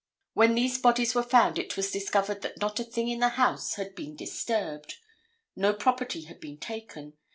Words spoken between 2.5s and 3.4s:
not a thing in the